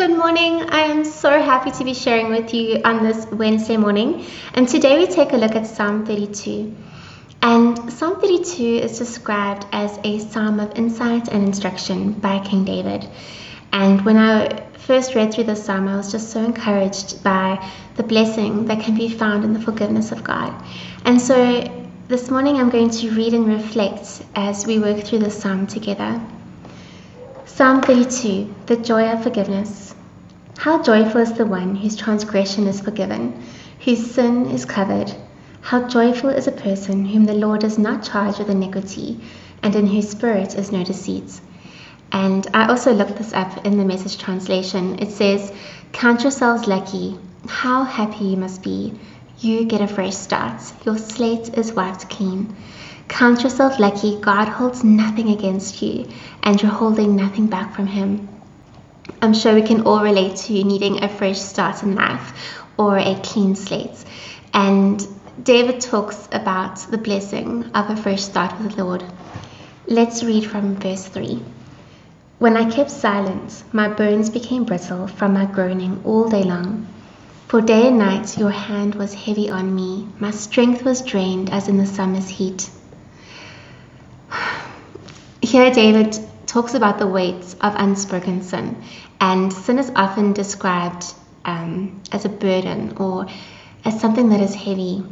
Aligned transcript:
Good 0.00 0.16
morning. 0.16 0.62
I 0.70 0.84
am 0.84 1.04
so 1.04 1.42
happy 1.42 1.72
to 1.72 1.84
be 1.84 1.92
sharing 1.92 2.30
with 2.30 2.54
you 2.54 2.80
on 2.86 3.04
this 3.04 3.26
Wednesday 3.26 3.76
morning. 3.76 4.24
And 4.54 4.66
today 4.66 4.96
we 4.96 5.06
take 5.06 5.34
a 5.34 5.36
look 5.36 5.54
at 5.54 5.66
Psalm 5.66 6.06
32. 6.06 6.74
And 7.42 7.92
Psalm 7.92 8.18
32 8.18 8.64
is 8.64 8.96
described 8.96 9.66
as 9.72 9.98
a 10.02 10.18
psalm 10.20 10.58
of 10.58 10.74
insight 10.74 11.28
and 11.28 11.44
instruction 11.44 12.12
by 12.12 12.38
King 12.38 12.64
David. 12.64 13.06
And 13.74 14.02
when 14.06 14.16
I 14.16 14.62
first 14.78 15.14
read 15.14 15.34
through 15.34 15.44
the 15.44 15.54
psalm, 15.54 15.86
I 15.86 15.98
was 15.98 16.10
just 16.10 16.30
so 16.30 16.42
encouraged 16.42 17.22
by 17.22 17.70
the 17.96 18.02
blessing 18.02 18.64
that 18.68 18.80
can 18.80 18.96
be 18.96 19.10
found 19.10 19.44
in 19.44 19.52
the 19.52 19.60
forgiveness 19.60 20.12
of 20.12 20.24
God. 20.24 20.64
And 21.04 21.20
so 21.20 21.36
this 22.08 22.30
morning 22.30 22.56
I'm 22.56 22.70
going 22.70 22.88
to 22.88 23.10
read 23.10 23.34
and 23.34 23.46
reflect 23.46 24.22
as 24.34 24.66
we 24.66 24.78
work 24.78 25.04
through 25.04 25.18
the 25.18 25.30
psalm 25.30 25.66
together. 25.66 26.18
Psalm 27.44 27.82
32 27.82 28.54
The 28.64 28.76
Joy 28.78 29.10
of 29.10 29.22
Forgiveness. 29.22 29.89
How 30.60 30.82
joyful 30.82 31.22
is 31.22 31.32
the 31.32 31.46
one 31.46 31.74
whose 31.74 31.96
transgression 31.96 32.66
is 32.66 32.82
forgiven, 32.82 33.42
whose 33.82 34.10
sin 34.10 34.44
is 34.50 34.66
covered. 34.66 35.10
How 35.62 35.88
joyful 35.88 36.28
is 36.28 36.46
a 36.46 36.52
person 36.52 37.06
whom 37.06 37.24
the 37.24 37.32
Lord 37.32 37.62
does 37.62 37.78
not 37.78 38.02
charge 38.02 38.36
with 38.36 38.50
iniquity, 38.50 39.18
and 39.62 39.74
in 39.74 39.86
whose 39.86 40.10
spirit 40.10 40.54
is 40.54 40.70
no 40.70 40.84
deceit. 40.84 41.40
And 42.12 42.46
I 42.52 42.66
also 42.66 42.92
looked 42.92 43.16
this 43.16 43.32
up 43.32 43.64
in 43.64 43.78
the 43.78 43.86
message 43.86 44.18
translation. 44.18 44.98
It 44.98 45.12
says, 45.12 45.50
Count 45.92 46.24
yourselves 46.24 46.68
lucky. 46.68 47.16
How 47.48 47.84
happy 47.84 48.26
you 48.26 48.36
must 48.36 48.62
be. 48.62 48.92
You 49.38 49.64
get 49.64 49.80
a 49.80 49.88
fresh 49.88 50.14
start. 50.14 50.60
Your 50.84 50.98
slate 50.98 51.56
is 51.56 51.72
wiped 51.72 52.10
clean. 52.10 52.54
Count 53.08 53.44
yourself 53.44 53.78
lucky. 53.78 54.20
God 54.20 54.48
holds 54.48 54.84
nothing 54.84 55.30
against 55.30 55.80
you, 55.80 56.06
and 56.42 56.60
you're 56.60 56.70
holding 56.70 57.16
nothing 57.16 57.46
back 57.46 57.74
from 57.74 57.86
Him. 57.86 58.28
I'm 59.22 59.34
sure 59.34 59.54
we 59.54 59.62
can 59.62 59.82
all 59.82 60.02
relate 60.02 60.36
to 60.36 60.52
needing 60.64 61.02
a 61.02 61.08
fresh 61.08 61.38
start 61.38 61.82
in 61.82 61.94
life 61.94 62.32
or 62.76 62.98
a 62.98 63.18
clean 63.22 63.54
slate. 63.54 64.04
And 64.54 65.06
David 65.42 65.80
talks 65.80 66.28
about 66.32 66.76
the 66.90 66.98
blessing 66.98 67.64
of 67.74 67.90
a 67.90 67.96
fresh 67.96 68.22
start 68.22 68.58
with 68.60 68.76
the 68.76 68.84
Lord. 68.84 69.04
Let's 69.86 70.22
read 70.22 70.44
from 70.44 70.76
verse 70.76 71.04
3. 71.06 71.42
When 72.38 72.56
I 72.56 72.70
kept 72.70 72.90
silent, 72.90 73.62
my 73.72 73.88
bones 73.88 74.30
became 74.30 74.64
brittle 74.64 75.06
from 75.06 75.34
my 75.34 75.44
groaning 75.44 76.00
all 76.04 76.28
day 76.28 76.42
long. 76.42 76.86
For 77.48 77.60
day 77.60 77.88
and 77.88 77.98
night 77.98 78.38
your 78.38 78.50
hand 78.50 78.94
was 78.94 79.12
heavy 79.12 79.50
on 79.50 79.74
me, 79.74 80.08
my 80.18 80.30
strength 80.30 80.84
was 80.84 81.02
drained 81.02 81.50
as 81.50 81.68
in 81.68 81.76
the 81.76 81.86
summer's 81.86 82.28
heat. 82.28 82.70
Here, 85.42 85.70
David 85.70 86.18
talks 86.50 86.74
about 86.74 86.98
the 86.98 87.06
weight 87.06 87.54
of 87.60 87.74
unspoken 87.76 88.42
sin, 88.42 88.76
and 89.20 89.52
sin 89.52 89.78
is 89.78 89.92
often 89.94 90.32
described 90.32 91.04
um, 91.44 92.02
as 92.10 92.24
a 92.24 92.28
burden 92.28 92.96
or 92.96 93.24
as 93.84 94.00
something 94.00 94.30
that 94.30 94.40
is 94.40 94.52
heavy. 94.52 95.04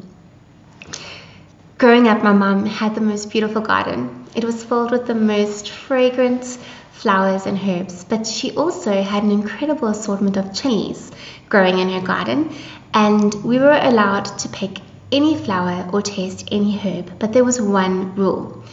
Growing 1.79 2.09
up, 2.09 2.25
my 2.25 2.33
mom 2.33 2.67
had 2.67 2.97
the 2.97 3.01
most 3.01 3.31
beautiful 3.31 3.63
garden. 3.63 4.27
It 4.35 4.43
was 4.43 4.65
filled 4.65 4.91
with 4.91 5.07
the 5.07 5.15
most 5.15 5.71
fragrant 5.71 6.45
flowers 6.91 7.47
and 7.47 7.57
herbs, 7.57 8.03
but 8.03 8.27
she 8.27 8.51
also 8.57 9.01
had 9.01 9.23
an 9.23 9.31
incredible 9.31 9.87
assortment 9.87 10.37
of 10.37 10.53
chilies 10.53 11.13
growing 11.49 11.79
in 11.79 11.89
her 11.91 12.05
garden, 12.05 12.53
and 12.93 13.33
we 13.45 13.61
were 13.61 13.79
allowed 13.81 14.25
to 14.39 14.49
pick 14.49 14.81
any 15.13 15.37
flower 15.37 15.89
or 15.93 16.03
taste 16.03 16.49
any 16.51 16.77
herb, 16.77 17.17
but 17.21 17.33
there 17.33 17.45
was 17.45 17.61
one 17.61 18.17
rule 18.17 18.65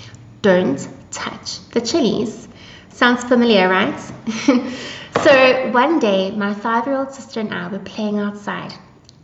don't 0.41 0.87
touch 1.11 1.59
the 1.69 1.81
chilies. 1.81 2.47
Sounds 2.95 3.25
familiar, 3.25 3.67
right? 3.67 3.99
so 5.21 5.69
one 5.71 5.99
day, 5.99 6.31
my 6.31 6.53
five 6.53 6.87
year 6.87 6.95
old 6.95 7.13
sister 7.13 7.41
and 7.41 7.53
I 7.53 7.67
were 7.67 7.79
playing 7.79 8.19
outside 8.19 8.73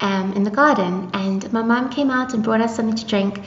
um, 0.01 0.33
in 0.33 0.43
the 0.43 0.51
garden, 0.51 1.09
and 1.13 1.53
my 1.53 1.61
mom 1.61 1.89
came 1.89 2.11
out 2.11 2.33
and 2.33 2.43
brought 2.43 2.59
us 2.59 2.75
something 2.75 2.97
to 2.97 3.05
drink. 3.05 3.39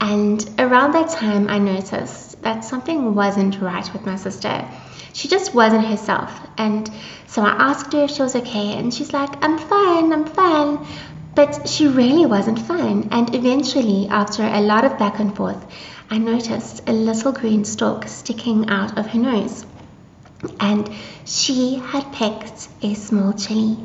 And 0.00 0.44
around 0.58 0.94
that 0.94 1.10
time, 1.10 1.48
I 1.48 1.60
noticed 1.60 2.42
that 2.42 2.64
something 2.64 3.14
wasn't 3.14 3.60
right 3.60 3.88
with 3.92 4.04
my 4.04 4.16
sister. 4.16 4.68
She 5.12 5.28
just 5.28 5.54
wasn't 5.54 5.86
herself. 5.86 6.32
And 6.58 6.90
so 7.28 7.42
I 7.42 7.50
asked 7.50 7.92
her 7.92 8.02
if 8.02 8.10
she 8.10 8.22
was 8.22 8.34
okay, 8.34 8.72
and 8.72 8.92
she's 8.92 9.12
like, 9.12 9.44
I'm 9.44 9.58
fine, 9.58 10.12
I'm 10.12 10.26
fine. 10.26 10.84
But 11.36 11.68
she 11.68 11.86
really 11.86 12.26
wasn't 12.26 12.58
fine. 12.58 13.10
And 13.12 13.32
eventually, 13.32 14.08
after 14.08 14.42
a 14.42 14.60
lot 14.60 14.84
of 14.84 14.98
back 14.98 15.20
and 15.20 15.36
forth, 15.36 15.64
I 16.10 16.18
noticed 16.18 16.88
a 16.88 16.92
little 16.92 17.32
green 17.32 17.64
stalk 17.64 18.08
sticking 18.08 18.70
out 18.70 18.96
of 18.96 19.08
her 19.08 19.18
nose 19.18 19.66
and 20.60 20.88
she 21.24 21.76
had 21.76 22.12
picked 22.12 22.68
a 22.82 22.94
small 22.94 23.32
chili. 23.32 23.76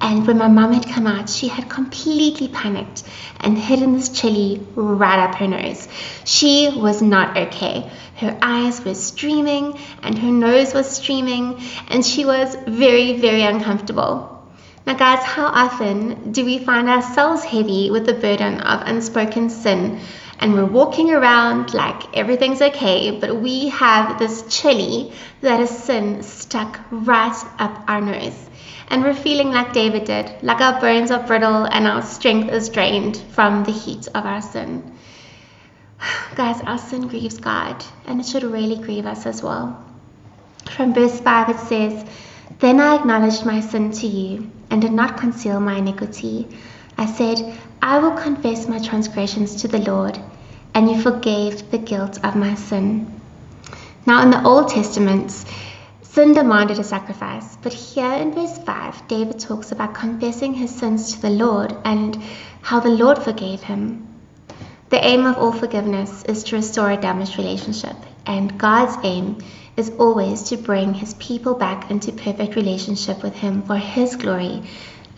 And 0.00 0.26
when 0.26 0.38
my 0.38 0.48
mum 0.48 0.72
had 0.72 0.88
come 0.88 1.06
out, 1.06 1.28
she 1.28 1.48
had 1.48 1.68
completely 1.68 2.48
panicked 2.48 3.04
and 3.38 3.56
hidden 3.58 3.92
this 3.92 4.08
chili 4.08 4.66
right 4.74 5.18
up 5.18 5.34
her 5.36 5.46
nose. 5.46 5.88
She 6.24 6.70
was 6.74 7.02
not 7.02 7.36
okay. 7.36 7.90
Her 8.16 8.36
eyes 8.40 8.82
were 8.84 8.94
streaming 8.94 9.78
and 10.02 10.18
her 10.18 10.30
nose 10.30 10.74
was 10.74 10.90
streaming, 10.90 11.60
and 11.88 12.04
she 12.04 12.24
was 12.24 12.56
very, 12.66 13.18
very 13.18 13.42
uncomfortable. 13.42 14.42
Now, 14.86 14.94
guys, 14.94 15.22
how 15.22 15.46
often 15.46 16.32
do 16.32 16.44
we 16.44 16.58
find 16.58 16.88
ourselves 16.88 17.44
heavy 17.44 17.90
with 17.90 18.06
the 18.06 18.14
burden 18.14 18.60
of 18.60 18.82
unspoken 18.86 19.50
sin 19.50 20.00
and 20.40 20.54
we're 20.54 20.64
walking 20.64 21.10
around 21.10 21.74
like 21.74 22.16
everything's 22.16 22.62
okay, 22.62 23.10
but 23.10 23.36
we 23.36 23.68
have 23.68 24.18
this 24.18 24.42
chili 24.48 25.12
that 25.42 25.60
is 25.60 25.68
sin 25.68 26.22
stuck 26.22 26.80
right 26.90 27.44
up 27.58 27.84
our 27.86 28.00
nose. 28.00 28.48
And 28.88 29.04
we're 29.04 29.14
feeling 29.14 29.50
like 29.50 29.74
David 29.74 30.06
did, 30.06 30.42
like 30.42 30.62
our 30.62 30.80
bones 30.80 31.10
are 31.10 31.24
brittle 31.24 31.64
and 31.64 31.86
our 31.86 32.00
strength 32.00 32.50
is 32.50 32.70
drained 32.70 33.18
from 33.18 33.64
the 33.64 33.70
heat 33.70 34.08
of 34.08 34.24
our 34.24 34.40
sin. 34.40 34.96
Guys, 36.34 36.62
our 36.62 36.78
sin 36.78 37.06
grieves 37.06 37.38
God, 37.38 37.84
and 38.06 38.18
it 38.18 38.26
should 38.26 38.42
really 38.42 38.82
grieve 38.82 39.04
us 39.04 39.26
as 39.26 39.42
well. 39.42 39.84
From 40.70 40.94
verse 40.94 41.20
5, 41.20 41.50
it 41.50 41.60
says, 41.60 42.04
Then 42.60 42.80
I 42.80 42.94
acknowledged 42.96 43.44
my 43.44 43.60
sin 43.60 43.92
to 43.92 44.06
you 44.06 44.50
and 44.70 44.80
did 44.80 44.92
not 44.92 45.18
conceal 45.18 45.60
my 45.60 45.76
iniquity. 45.76 46.48
I 47.00 47.06
said, 47.06 47.58
I 47.80 47.98
will 47.98 48.10
confess 48.10 48.68
my 48.68 48.78
transgressions 48.78 49.62
to 49.62 49.68
the 49.68 49.78
Lord, 49.78 50.20
and 50.74 50.90
you 50.90 51.00
forgave 51.00 51.70
the 51.70 51.78
guilt 51.78 52.22
of 52.22 52.36
my 52.36 52.54
sin. 52.56 53.10
Now, 54.04 54.20
in 54.22 54.28
the 54.28 54.44
Old 54.44 54.68
Testament, 54.68 55.30
sin 56.02 56.34
demanded 56.34 56.78
a 56.78 56.84
sacrifice, 56.84 57.56
but 57.62 57.72
here 57.72 58.12
in 58.12 58.34
verse 58.34 58.58
5, 58.58 59.08
David 59.08 59.40
talks 59.40 59.72
about 59.72 59.94
confessing 59.94 60.52
his 60.52 60.74
sins 60.74 61.14
to 61.14 61.22
the 61.22 61.30
Lord 61.30 61.74
and 61.86 62.22
how 62.60 62.80
the 62.80 62.90
Lord 62.90 63.16
forgave 63.16 63.62
him. 63.62 64.06
The 64.90 65.02
aim 65.02 65.24
of 65.24 65.38
all 65.38 65.52
forgiveness 65.52 66.22
is 66.24 66.44
to 66.44 66.56
restore 66.56 66.90
a 66.90 67.00
damaged 67.00 67.38
relationship, 67.38 67.96
and 68.26 68.58
God's 68.58 68.98
aim 69.04 69.38
is 69.74 69.90
always 69.98 70.42
to 70.50 70.58
bring 70.58 70.92
his 70.92 71.14
people 71.14 71.54
back 71.54 71.90
into 71.90 72.12
perfect 72.12 72.56
relationship 72.56 73.22
with 73.22 73.36
him 73.36 73.62
for 73.62 73.78
his 73.78 74.16
glory 74.16 74.64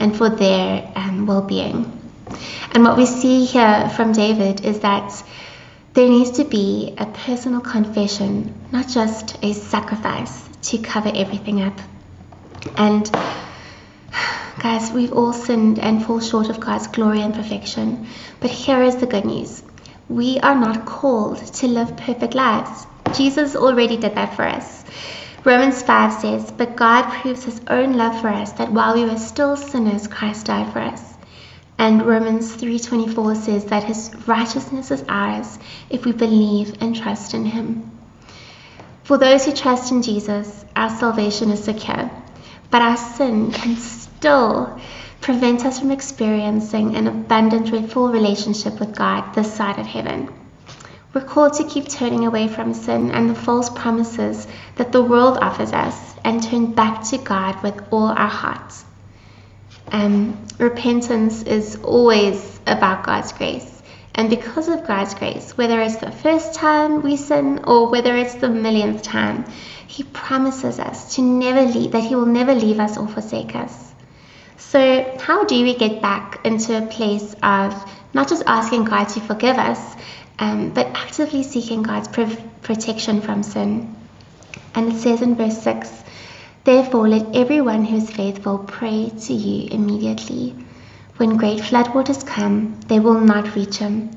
and 0.03 0.17
for 0.17 0.29
their 0.29 0.93
um, 0.97 1.27
well 1.27 1.43
being. 1.43 2.01
And 2.73 2.85
what 2.85 2.97
we 2.97 3.07
see 3.07 3.45
here 3.45 3.89
from 3.91 4.13
David 4.13 4.65
is 4.65 4.81
that 4.81 5.25
there 5.95 6.09
needs 6.09 6.33
to 6.33 6.45
be 6.45 6.95
a 6.99 7.07
personal 7.07 7.61
confession, 7.61 8.53
not 8.73 8.89
just 8.89 9.39
a 9.45 9.53
sacrifice 9.53 10.49
to 10.63 10.79
cover 10.79 11.13
everything 11.15 11.63
up. 11.63 11.79
And 12.77 13.11
guys, 14.59 14.91
we've 14.91 15.13
all 15.13 15.33
sinned 15.33 15.79
and 15.79 16.05
fall 16.05 16.21
short 16.21 16.49
of 16.49 16.59
God's 16.59 16.89
glory 16.89 17.21
and 17.21 17.35
perfection. 17.35 18.09
But 18.41 18.51
here 18.51 18.83
is 18.83 18.97
the 18.97 19.07
good 19.07 19.25
news 19.25 19.63
we 20.09 20.39
are 20.41 20.55
not 20.55 20.85
called 20.85 21.39
to 21.39 21.67
live 21.67 21.97
perfect 21.97 22.35
lives. 22.35 22.87
Jesus 23.15 23.57
already 23.57 23.97
did 23.97 24.15
that 24.17 24.35
for 24.37 24.43
us. 24.43 24.85
Romans 25.45 25.83
5 25.83 26.13
says, 26.21 26.53
But 26.53 26.77
God 26.77 27.11
proves 27.11 27.43
his 27.43 27.61
own 27.67 27.95
love 27.95 28.21
for 28.21 28.29
us 28.29 28.53
that 28.53 28.71
while 28.71 28.95
we 28.95 29.05
were 29.05 29.19
still 29.19 29.57
sinners, 29.57 30.07
Christ 30.07 30.47
died 30.47 30.73
for 30.73 30.79
us. 30.79 31.03
And 31.79 32.07
Romans 32.07 32.55
3:24 32.55 33.35
says 33.35 33.65
that 33.65 33.83
his 33.83 34.13
righteousness 34.29 34.93
is 34.93 35.05
ours 35.09 35.59
if 35.91 36.05
we 36.05 36.13
believe 36.13 36.81
and 36.81 36.95
trust 36.95 37.35
in 37.35 37.45
him. 37.45 37.91
For 39.03 39.19
those 39.19 39.45
who 39.45 39.53
trust 39.53 39.91
in 39.91 40.03
Jesus, 40.03 40.65
our 40.77 40.91
salvation 40.91 41.51
is 41.51 41.65
secure, 41.65 42.09
but 42.71 42.83
our 42.83 42.97
sin 42.97 43.51
can 43.51 43.77
still 43.77 44.79
prevent 45.21 45.67
us 45.67 45.81
from 45.81 45.91
experiencing 45.91 46.95
an 46.95 47.09
abundant 47.09 47.91
full 47.91 48.11
relationship 48.11 48.79
with 48.79 48.95
God 48.95 49.35
this 49.35 49.53
side 49.53 49.81
of 49.81 49.87
heaven. 49.87 50.29
We're 51.15 51.25
called 51.25 51.55
to 51.55 51.65
keep 51.65 51.89
turning 51.89 52.27
away 52.27 52.49
from 52.49 52.73
sin 52.73 53.11
and 53.11 53.29
the 53.29 53.35
false 53.35 53.69
promises 53.69 54.47
that 54.77 54.93
the 54.93 55.03
world 55.03 55.37
offers 55.39 55.73
us 55.73 56.15
and 56.25 56.43
turn 56.43 56.73
back 56.73 57.05
to 57.11 57.19
God 57.19 57.63
with 57.63 57.79
all 57.91 58.07
our 58.07 58.29
hearts. 58.29 58.85
Um, 59.91 60.39
repentance 60.59 61.43
is 61.43 61.77
always 61.77 62.59
about 62.67 63.05
God's 63.05 63.33
grace. 63.33 63.83
And 64.15 64.31
because 64.31 64.69
of 64.69 64.87
God's 64.87 65.15
grace, 65.15 65.57
whether 65.57 65.81
it's 65.81 65.97
the 65.97 66.11
first 66.11 66.55
time 66.55 67.03
we 67.03 67.17
sin 67.17 67.65
or 67.65 67.91
whether 67.91 68.17
it's 68.17 68.35
the 68.37 68.49
millionth 68.49 69.03
time, 69.03 69.45
He 69.87 70.05
promises 70.05 70.79
us 70.79 71.17
to 71.17 71.23
never 71.23 71.63
leave, 71.63 71.93
that 71.93 72.05
He 72.05 72.15
will 72.15 72.27
never 72.27 72.55
leave 72.55 72.81
us 72.81 72.97
or 72.97 73.07
forsake 73.07 73.55
us. 73.55 73.93
So, 74.57 75.19
how 75.21 75.45
do 75.45 75.63
we 75.63 75.75
get 75.75 76.01
back 76.01 76.41
into 76.45 76.77
a 76.77 76.87
place 76.87 77.35
of 77.43 77.75
not 78.15 78.29
just 78.29 78.43
asking 78.47 78.85
God 78.85 79.05
to 79.05 79.21
forgive 79.21 79.57
us, 79.57 79.97
um, 80.39 80.71
but 80.71 80.87
actively 80.95 81.43
seeking 81.43 81.83
God's 81.83 82.09
protection 82.09 83.21
from 83.21 83.43
sin? 83.43 83.95
And 84.75 84.93
it 84.93 84.97
says 84.97 85.23
in 85.23 85.37
verse 85.37 85.63
6 85.63 86.03
Therefore, 86.65 87.09
let 87.09 87.35
everyone 87.35 87.85
who 87.85 87.97
is 87.97 88.11
faithful 88.11 88.59
pray 88.59 89.11
to 89.27 89.33
you 89.33 89.69
immediately. 89.71 90.55
When 91.17 91.37
great 91.37 91.61
floodwaters 91.61 92.25
come, 92.27 92.81
they 92.87 93.01
will 93.01 93.21
not 93.21 93.55
reach 93.57 93.79
him. 93.79 94.11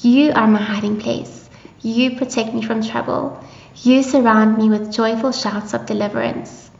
You 0.00 0.32
are 0.32 0.46
my 0.46 0.62
hiding 0.62 1.00
place. 1.00 1.50
You 1.82 2.16
protect 2.16 2.54
me 2.54 2.62
from 2.62 2.82
trouble. 2.82 3.42
You 3.82 4.02
surround 4.02 4.58
me 4.58 4.68
with 4.68 4.92
joyful 4.92 5.32
shouts 5.32 5.74
of 5.74 5.86
deliverance. 5.86 6.70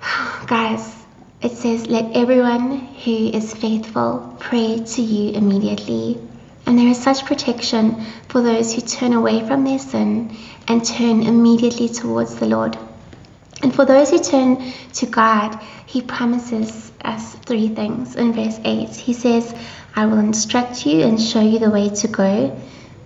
Guys, 0.46 0.96
it 1.40 1.52
says, 1.52 1.86
Let 1.86 2.16
everyone 2.16 2.78
who 3.04 3.28
is 3.28 3.54
faithful 3.54 4.36
pray 4.40 4.80
to 4.84 5.02
you 5.02 5.32
immediately. 5.32 6.20
And 6.66 6.78
there 6.78 6.88
is 6.88 7.02
such 7.02 7.26
protection 7.26 8.04
for 8.28 8.40
those 8.40 8.74
who 8.74 8.80
turn 8.80 9.12
away 9.12 9.46
from 9.46 9.64
their 9.64 9.78
sin 9.78 10.36
and 10.66 10.84
turn 10.84 11.22
immediately 11.22 11.88
towards 11.88 12.36
the 12.36 12.46
Lord. 12.46 12.78
And 13.62 13.74
for 13.74 13.84
those 13.84 14.10
who 14.10 14.18
turn 14.18 14.72
to 14.94 15.06
God, 15.06 15.58
He 15.86 16.02
promises 16.02 16.92
us 17.02 17.34
three 17.36 17.68
things. 17.68 18.16
In 18.16 18.32
verse 18.32 18.58
8, 18.64 18.90
He 18.90 19.12
says, 19.12 19.54
I 19.94 20.06
will 20.06 20.18
instruct 20.18 20.86
you 20.86 21.02
and 21.02 21.20
show 21.20 21.40
you 21.40 21.58
the 21.58 21.70
way 21.70 21.90
to 21.90 22.08
go. 22.08 22.60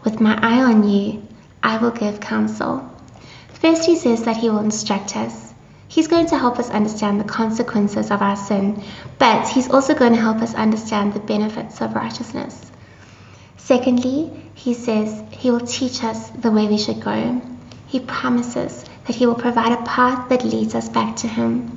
With 0.04 0.20
my 0.20 0.38
eye 0.40 0.62
on 0.62 0.88
you, 0.88 1.26
I 1.62 1.78
will 1.78 1.90
give 1.90 2.20
counsel. 2.20 2.88
First, 3.54 3.84
He 3.84 3.96
says 3.96 4.24
that 4.24 4.36
He 4.36 4.50
will 4.50 4.60
instruct 4.60 5.16
us. 5.16 5.52
He's 5.88 6.08
going 6.08 6.26
to 6.26 6.38
help 6.38 6.58
us 6.58 6.70
understand 6.70 7.20
the 7.20 7.24
consequences 7.24 8.10
of 8.10 8.22
our 8.22 8.36
sin, 8.36 8.82
but 9.18 9.48
He's 9.48 9.70
also 9.70 9.94
going 9.94 10.12
to 10.12 10.20
help 10.20 10.38
us 10.38 10.54
understand 10.54 11.12
the 11.12 11.20
benefits 11.20 11.80
of 11.80 11.94
righteousness. 11.94 12.70
Secondly, 13.68 14.30
he 14.54 14.72
says 14.72 15.22
he 15.30 15.50
will 15.50 15.60
teach 15.60 16.02
us 16.02 16.30
the 16.30 16.50
way 16.50 16.66
we 16.66 16.78
should 16.78 17.02
go. 17.02 17.38
He 17.86 18.00
promises 18.00 18.82
that 19.04 19.14
he 19.14 19.26
will 19.26 19.34
provide 19.34 19.72
a 19.72 19.82
path 19.82 20.30
that 20.30 20.42
leads 20.42 20.74
us 20.74 20.88
back 20.88 21.16
to 21.16 21.28
him. 21.28 21.76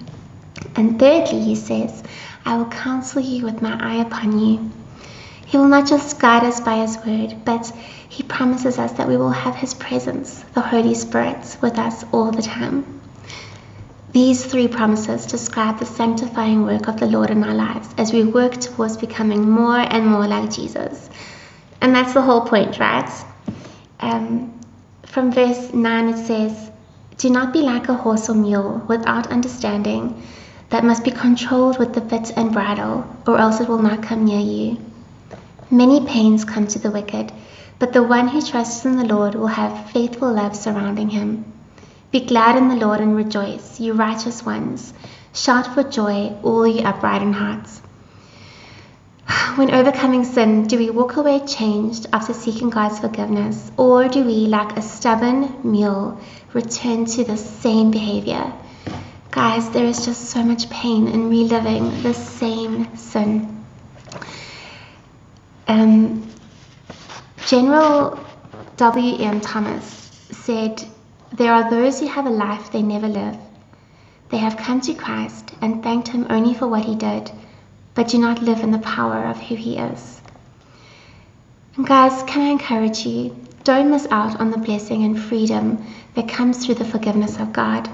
And 0.78 0.98
thirdly, 0.98 1.42
he 1.42 1.56
says, 1.56 2.02
I 2.46 2.56
will 2.56 2.70
counsel 2.70 3.22
you 3.22 3.44
with 3.44 3.62
my 3.62 3.78
eye 3.78 4.02
upon 4.02 4.40
you. 4.40 4.72
He 5.46 5.58
will 5.58 5.68
not 5.68 5.86
just 5.86 6.18
guide 6.18 6.46
us 6.46 6.62
by 6.62 6.78
his 6.78 6.98
word, 7.06 7.44
but 7.44 7.70
he 8.08 8.24
promises 8.24 8.80
us 8.80 8.94
that 8.94 9.10
we 9.10 9.18
will 9.18 9.32
have 9.44 9.56
his 9.56 9.74
presence, 9.74 10.46
the 10.54 10.62
Holy 10.62 10.96
Spirit, 10.96 11.58
with 11.62 11.78
us 11.78 12.06
all 12.14 12.32
the 12.32 12.42
time. 12.42 13.02
These 14.14 14.46
three 14.46 14.70
promises 14.70 15.26
describe 15.26 15.80
the 15.80 15.86
sanctifying 15.86 16.64
work 16.64 16.88
of 16.88 17.02
the 17.02 17.08
Lord 17.08 17.32
in 17.32 17.44
our 17.44 17.54
lives 17.54 17.90
as 17.98 18.14
we 18.14 18.24
work 18.24 18.54
towards 18.62 18.96
becoming 18.96 19.50
more 19.50 19.80
and 19.80 20.08
more 20.08 20.26
like 20.26 20.52
Jesus. 20.52 21.10
And 21.81 21.95
that's 21.95 22.13
the 22.13 22.22
whole 22.22 22.42
point, 22.42 22.80
right? 22.80 23.10
Um, 24.00 24.60
from 25.04 25.31
verse 25.31 25.74
9 25.74 26.10
it 26.10 26.25
says, 26.25 26.72
Do 27.18 27.30
not 27.30 27.51
be 27.51 27.62
like 27.62 27.89
a 27.89 27.95
horse 27.95 28.30
or 28.30 28.36
mule 28.36 28.83
without 28.88 29.28
understanding 29.28 30.24
that 30.69 30.86
must 30.86 31.04
be 31.04 31.12
controlled 31.12 31.80
with 31.80 31.94
the 31.94 32.01
bit 32.01 32.31
and 32.38 32.54
bridle, 32.54 33.06
or 33.28 33.38
else 33.38 33.60
it 33.60 33.68
will 33.68 33.81
not 33.81 34.04
come 34.04 34.25
near 34.25 34.39
you. 34.39 34.78
Many 35.69 36.06
pains 36.06 36.45
come 36.45 36.68
to 36.68 36.80
the 36.80 36.92
wicked, 36.92 37.33
but 37.80 37.94
the 37.94 38.04
one 38.04 38.28
who 38.28 38.42
trusts 38.42 38.86
in 38.86 38.95
the 38.95 39.04
Lord 39.04 39.36
will 39.36 39.48
have 39.48 39.92
faithful 39.92 40.31
love 40.31 40.56
surrounding 40.56 41.10
him. 41.10 41.45
Be 42.12 42.22
glad 42.22 42.57
in 42.57 42.69
the 42.69 42.75
Lord 42.75 43.01
and 43.01 43.16
rejoice, 43.16 43.80
you 43.80 43.94
righteous 43.94 44.45
ones. 44.45 44.94
Shout 45.33 45.74
for 45.74 45.83
joy, 45.83 46.33
all 46.44 46.68
you 46.68 46.81
upright 46.81 47.22
in 47.22 47.33
hearts. 47.33 47.81
When 49.56 49.71
overcoming 49.71 50.24
sin, 50.24 50.65
do 50.68 50.77
we 50.77 50.89
walk 50.92 51.18
away 51.18 51.45
changed 51.45 52.07
after 52.13 52.31
seeking 52.31 52.69
God's 52.69 53.00
forgiveness, 53.00 53.69
or 53.75 54.07
do 54.07 54.24
we, 54.24 54.48
like 54.48 54.77
a 54.77 54.81
stubborn 54.81 55.59
mule, 55.69 56.18
return 56.53 57.03
to 57.07 57.25
the 57.25 57.36
same 57.36 57.92
behavior? 57.92 58.53
Guys, 59.30 59.69
there 59.71 59.83
is 59.83 60.06
just 60.06 60.30
so 60.30 60.42
much 60.42 60.69
pain 60.69 61.09
in 61.09 61.30
reliving 61.30 62.01
the 62.01 62.13
same 62.13 62.95
sin. 62.95 63.65
Um, 65.68 66.25
General 67.45 68.25
W.M. 68.77 69.42
Thomas 69.42 69.83
said, 70.31 70.81
There 71.33 71.51
are 71.51 71.69
those 71.69 72.00
who 72.00 72.07
have 72.07 72.25
a 72.25 72.30
life 72.30 72.71
they 72.71 72.83
never 72.83 73.09
live. 73.09 73.38
They 74.30 74.38
have 74.38 74.56
come 74.56 74.80
to 74.81 74.94
Christ 74.94 75.51
and 75.59 75.83
thanked 75.83 76.07
Him 76.07 76.27
only 76.30 76.54
for 76.54 76.68
what 76.68 76.86
He 76.86 76.95
did 76.95 77.30
but 77.96 78.08
do 78.08 78.18
not 78.18 78.42
live 78.42 78.62
in 78.62 78.72
the 78.72 78.80
power 78.80 79.26
of 79.26 79.40
who 79.40 79.56
He 79.56 79.78
is. 79.78 80.22
And 81.76 81.88
guys, 81.88 82.24
can 82.24 82.42
I 82.42 82.50
encourage 82.52 83.06
you? 83.06 83.36
Don't 83.64 83.92
miss 83.92 84.08
out 84.12 84.40
on 84.40 84.52
the 84.52 84.58
blessing 84.58 85.04
and 85.04 85.20
freedom 85.20 85.86
that 86.16 86.28
comes 86.28 86.66
through 86.66 86.76
the 86.76 86.86
forgiveness 86.86 87.40
of 87.40 87.54
God. 87.54 87.90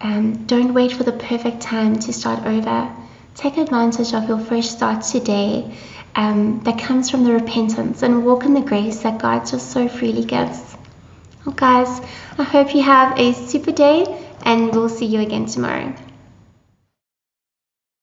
Um, 0.00 0.46
don't 0.46 0.74
wait 0.74 0.92
for 0.92 1.02
the 1.02 1.12
perfect 1.12 1.60
time 1.60 1.98
to 2.00 2.12
start 2.12 2.46
over. 2.46 2.94
Take 3.34 3.56
advantage 3.56 4.12
of 4.14 4.28
your 4.28 4.38
fresh 4.38 4.68
start 4.68 5.02
today 5.02 5.74
um, 6.14 6.60
that 6.64 6.78
comes 6.78 7.10
from 7.10 7.24
the 7.24 7.32
repentance 7.32 8.02
and 8.02 8.24
walk 8.24 8.44
in 8.44 8.54
the 8.54 8.60
grace 8.60 9.00
that 9.00 9.18
God 9.18 9.46
just 9.46 9.70
so 9.70 9.88
freely 9.88 10.24
gives. 10.24 10.76
Well, 11.44 11.54
guys, 11.54 12.00
I 12.38 12.42
hope 12.42 12.74
you 12.74 12.82
have 12.82 13.18
a 13.18 13.32
super 13.32 13.72
day 13.72 14.04
and 14.44 14.70
we'll 14.72 14.88
see 14.88 15.06
you 15.06 15.20
again 15.20 15.46
tomorrow. 15.46 15.94